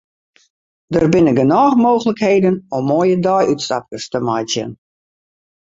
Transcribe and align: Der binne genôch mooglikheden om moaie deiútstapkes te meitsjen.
Der 0.93 1.05
binne 1.11 1.33
genôch 1.39 1.75
mooglikheden 1.83 2.55
om 2.77 2.83
moaie 2.93 3.21
deiútstapkes 3.29 4.03
te 4.11 4.19
meitsjen. 4.27 4.71